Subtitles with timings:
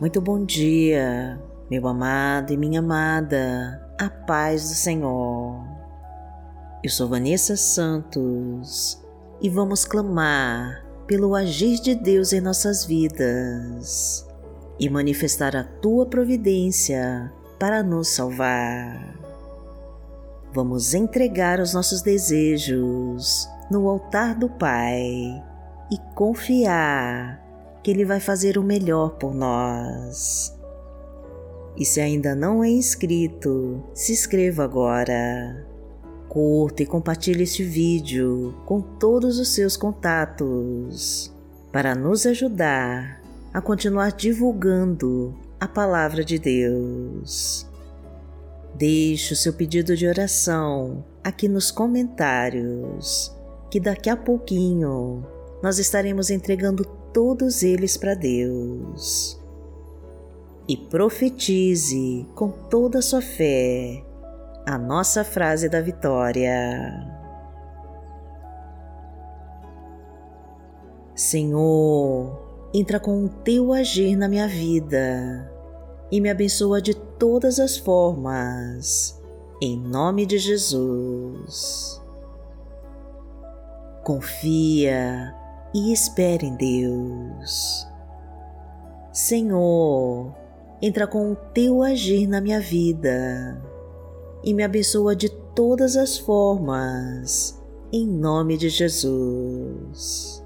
[0.00, 5.64] Muito bom dia, meu amado e minha amada, a paz do Senhor.
[6.82, 9.00] Eu sou Vanessa Santos
[9.40, 14.26] e vamos clamar pelo agir de Deus em nossas vidas
[14.80, 19.14] e manifestar a tua providência para nos salvar.
[20.52, 25.40] Vamos entregar os nossos desejos no altar do Pai
[25.88, 27.43] e confiar
[27.84, 30.58] que Ele vai fazer o melhor por nós.
[31.76, 35.66] E se ainda não é inscrito, se inscreva agora.
[36.26, 41.32] Curta e compartilhe este vídeo com todos os seus contatos
[41.70, 43.20] para nos ajudar
[43.52, 47.68] a continuar divulgando a Palavra de Deus.
[48.74, 53.32] Deixe o seu pedido de oração aqui nos comentários,
[53.70, 55.24] que daqui a pouquinho
[55.62, 59.40] nós estaremos entregando todos eles para Deus.
[60.68, 64.04] E profetize com toda a sua fé
[64.66, 66.50] a nossa frase da vitória.
[71.14, 75.50] Senhor, entra com o teu agir na minha vida
[76.10, 79.22] e me abençoa de todas as formas,
[79.60, 82.02] em nome de Jesus.
[84.02, 85.43] Confia
[85.74, 87.86] e espere em Deus.
[89.12, 90.32] Senhor,
[90.80, 93.60] entra com o teu agir na minha vida
[94.44, 97.60] e me abençoa de todas as formas,
[97.92, 100.44] em nome de Jesus.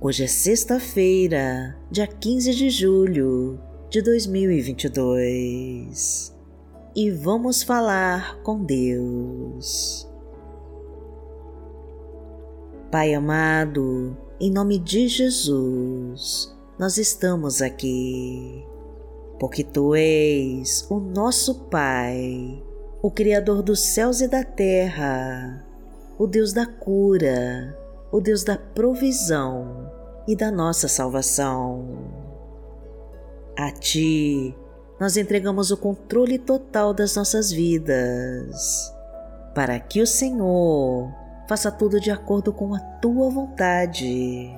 [0.00, 6.33] Hoje é sexta-feira, dia 15 de julho de 2022
[6.94, 10.08] e vamos falar com Deus.
[12.90, 18.64] Pai amado, em nome de Jesus, nós estamos aqui,
[19.40, 22.62] porque Tu és o nosso Pai,
[23.02, 25.66] o Criador dos céus e da terra,
[26.16, 27.76] o Deus da cura,
[28.12, 29.90] o Deus da provisão
[30.28, 31.88] e da nossa salvação.
[33.58, 34.56] A Ti
[34.98, 38.92] nós entregamos o controle total das nossas vidas,
[39.54, 41.12] para que o Senhor
[41.48, 44.50] faça tudo de acordo com a tua vontade.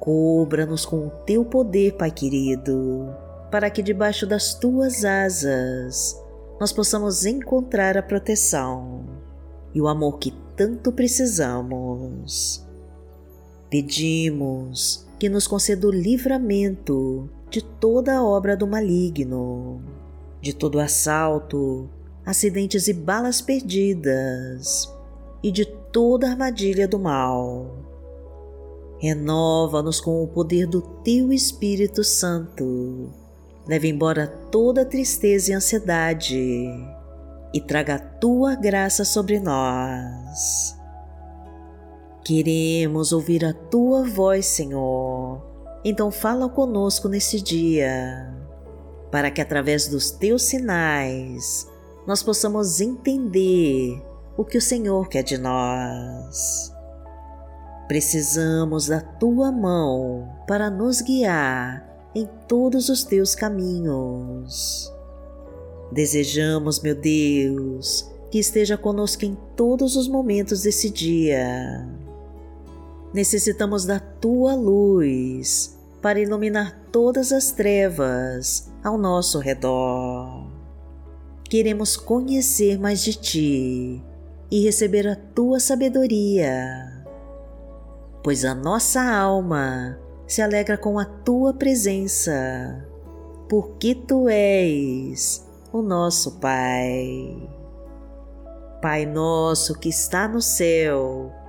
[0.00, 3.14] Cubra-nos com o teu poder, Pai querido,
[3.50, 6.16] para que debaixo das tuas asas
[6.60, 9.04] nós possamos encontrar a proteção
[9.74, 12.64] e o amor que tanto precisamos.
[13.70, 19.80] Pedimos que nos conceda o livramento de toda a obra do maligno,
[20.40, 21.88] de todo assalto,
[22.24, 24.92] acidentes e balas perdidas,
[25.42, 27.76] e de toda armadilha do mal.
[28.98, 33.10] Renova-nos com o poder do Teu Espírito Santo.
[33.66, 36.66] Leve embora toda tristeza e ansiedade
[37.54, 40.76] e traga a Tua graça sobre nós.
[42.24, 45.07] Queremos ouvir a Tua voz, Senhor
[45.84, 48.34] então fala conosco nesse dia,
[49.10, 51.66] para que através dos teus sinais
[52.06, 54.02] nós possamos entender
[54.36, 56.72] o que o Senhor quer de nós.
[57.86, 64.92] Precisamos da tua mão para nos guiar em todos os teus caminhos.
[65.90, 72.07] Desejamos, meu Deus, que esteja conosco em todos os momentos desse dia
[73.12, 80.46] necessitamos da tua luz para iluminar todas as trevas ao nosso redor.
[81.48, 84.02] Queremos conhecer mais de ti
[84.50, 87.06] e receber a tua sabedoria,
[88.22, 92.86] pois a nossa alma se alegra com a tua presença,
[93.48, 97.48] porque tu és o nosso Pai.
[98.80, 101.32] Pai nosso que está no céu,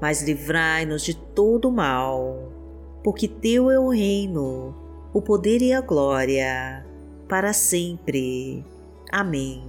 [0.00, 2.52] mas livrai-nos de todo mal,
[3.02, 4.74] porque Teu é o reino,
[5.12, 6.84] o poder e a glória,
[7.28, 8.64] para sempre.
[9.10, 9.62] Amém.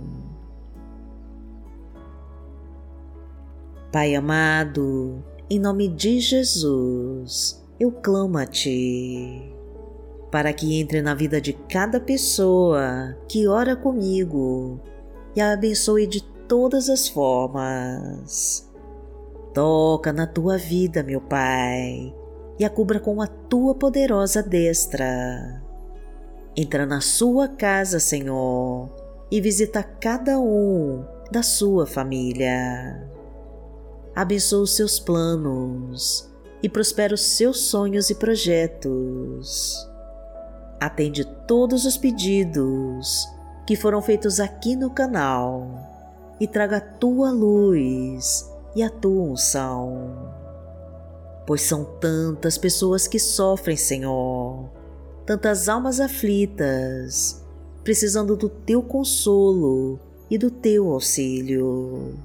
[3.92, 9.50] Pai amado, em nome de Jesus, eu clamo a Ti,
[10.30, 14.80] para que entre na vida de cada pessoa que ora comigo
[15.36, 18.67] e a abençoe de todas as formas.
[19.58, 22.14] Toca na tua vida, meu Pai,
[22.60, 25.64] e a cubra com a tua poderosa destra.
[26.56, 28.88] Entra na sua casa, Senhor,
[29.32, 33.10] e visita cada um da sua família
[34.14, 36.32] abençoa os seus planos
[36.62, 39.76] e prospera os seus sonhos e projetos.
[40.80, 43.28] Atende todos os pedidos
[43.66, 45.68] que foram feitos aqui no canal
[46.40, 50.34] e traga a tua luz e a tua unção.
[51.46, 54.70] Pois são tantas pessoas que sofrem, Senhor,
[55.26, 57.44] tantas almas aflitas,
[57.84, 60.00] precisando do teu consolo
[60.30, 62.18] e do teu auxílio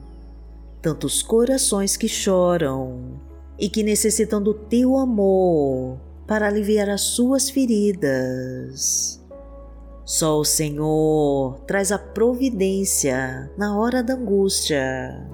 [0.83, 3.21] tantos corações que choram
[3.57, 5.97] e que necessitam do teu amor
[6.27, 9.23] para aliviar as suas feridas.
[10.05, 15.25] Só o Senhor traz a providência na hora da angústia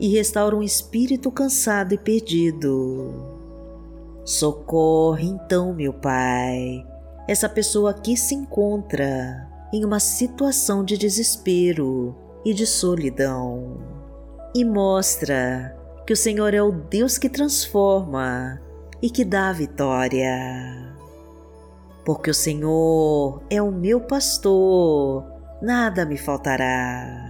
[0.00, 3.12] e restaura um espírito cansado e perdido.
[4.24, 6.86] Socorre então, meu Pai,
[7.28, 13.76] essa pessoa que se encontra em uma situação de desespero e de solidão
[14.54, 15.76] e mostra
[16.06, 18.60] que o Senhor é o Deus que transforma
[19.02, 20.96] e que dá vitória.
[22.04, 25.24] Porque o Senhor é o meu pastor,
[25.62, 27.29] nada me faltará.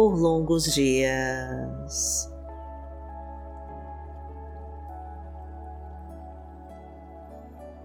[0.00, 2.32] por longos dias.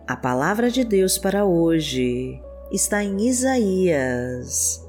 [0.07, 2.41] A palavra de Deus para hoje
[2.71, 4.81] está em Isaías,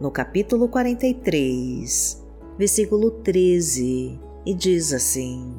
[0.00, 2.22] no capítulo 43
[2.56, 5.54] versículo 13, e diz assim: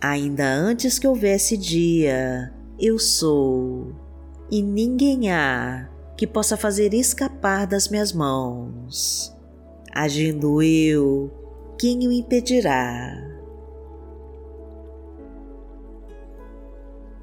[0.00, 3.92] Ainda antes que houvesse dia, eu sou,
[4.48, 5.89] e ninguém há
[6.20, 9.34] que possa fazer escapar das minhas mãos.
[9.90, 11.30] Agindo eu,
[11.78, 13.16] quem o impedirá?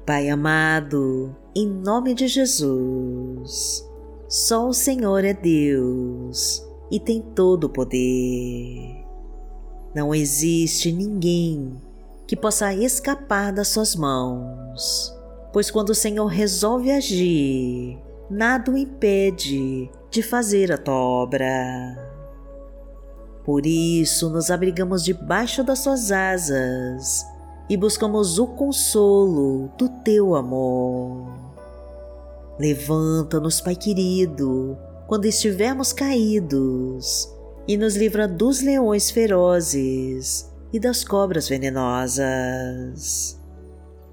[0.04, 3.88] Pai amado, em nome de Jesus,
[4.28, 9.06] só o Senhor é Deus e tem todo o poder.
[9.94, 11.80] Não existe ninguém
[12.26, 15.16] que possa escapar das suas mãos,
[15.52, 21.96] pois quando o Senhor resolve agir, nada o impede de fazer a tua obra.
[23.44, 27.24] Por isso nos abrigamos debaixo das suas asas
[27.68, 31.32] e buscamos o consolo do teu amor.
[32.58, 37.32] Levanta-nos, Pai querido, quando estivermos caídos,
[37.68, 43.38] e nos livra dos leões ferozes e das cobras venenosas.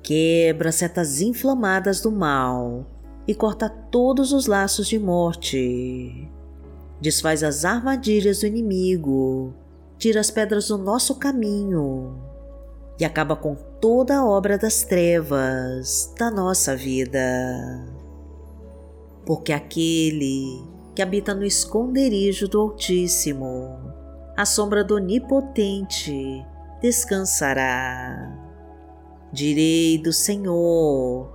[0.04, 2.86] Quebra setas inflamadas do mal
[3.28, 6.30] e corta todos os laços de morte.
[7.02, 9.54] Desfaz as armadilhas do inimigo,
[9.98, 12.20] tira as pedras do nosso caminho
[13.00, 17.20] e acaba com toda a obra das trevas da nossa vida
[19.26, 20.64] porque aquele
[20.94, 23.94] que habita no esconderijo do Altíssimo,
[24.38, 26.46] à sombra do Onipotente,
[26.82, 28.34] descansará.
[29.34, 31.35] Direi do Senhor,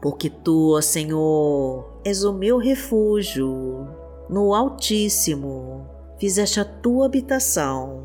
[0.00, 3.88] Porque tu, ó Senhor, és o meu refúgio,
[4.28, 5.86] no Altíssimo
[6.18, 8.04] fizeste a tua habitação.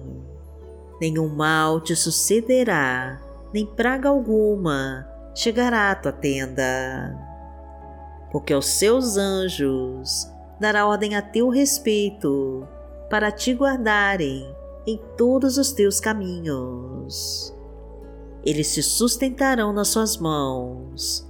[1.01, 3.21] Nenhum mal te sucederá,
[3.53, 7.17] nem praga alguma chegará à tua tenda.
[8.31, 10.27] Porque aos seus anjos
[10.59, 12.67] dará ordem a teu respeito,
[13.09, 14.43] para te guardarem
[14.87, 17.53] em todos os teus caminhos.
[18.45, 21.29] Eles te sustentarão nas suas mãos,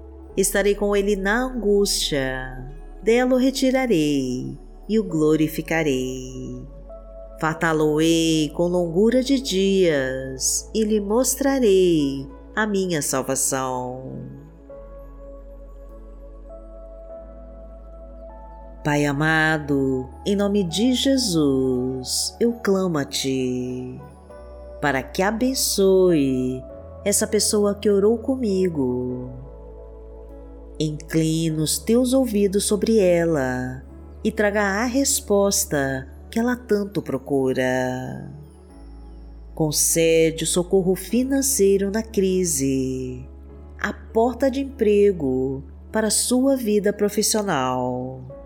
[0.35, 2.65] Estarei com ele na angústia,
[3.03, 4.57] dela o retirarei
[4.87, 6.65] e o glorificarei.
[7.39, 14.21] Fartá-lo-ei com longura de dias e lhe mostrarei a minha salvação.
[18.83, 23.99] Pai amado, em nome de Jesus, eu clamo a Ti
[24.81, 26.63] para que abençoe
[27.05, 29.29] essa pessoa que orou comigo.
[30.83, 33.83] Inclina os teus ouvidos sobre ela
[34.23, 38.31] e traga a resposta que ela tanto procura.
[39.53, 43.27] Concede o socorro financeiro na crise,
[43.79, 48.41] a porta de emprego para sua vida profissional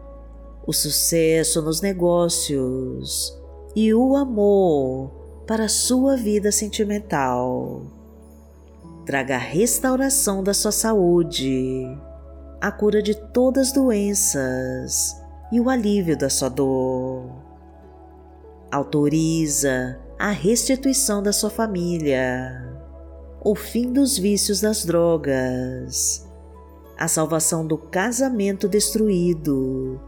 [0.68, 3.38] o sucesso nos negócios
[3.76, 5.12] e o amor
[5.46, 7.84] para sua vida sentimental.
[9.06, 11.86] Traga a restauração da sua saúde,
[12.66, 17.30] a cura de todas as doenças e o alívio da sua dor.
[18.72, 22.76] Autoriza a restituição da sua família,
[23.44, 26.28] o fim dos vícios das drogas,
[26.98, 30.02] a salvação do casamento destruído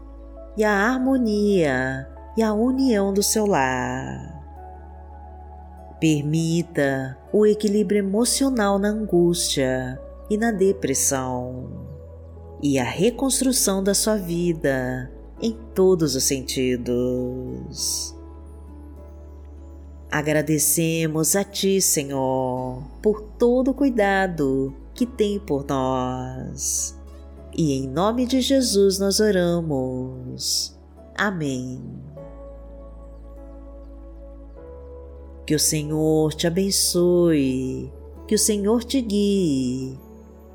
[0.56, 4.34] e a harmonia e a união do seu lar.
[6.00, 11.87] Permita o equilíbrio emocional na angústia e na depressão
[12.62, 15.10] e a reconstrução da sua vida
[15.40, 18.14] em todos os sentidos.
[20.10, 26.98] Agradecemos a Ti, Senhor, por todo o cuidado que tem por nós
[27.58, 30.78] e em nome de Jesus nós oramos.
[31.16, 31.82] Amém.
[35.44, 37.92] Que o Senhor te abençoe,
[38.28, 39.98] que o Senhor te guie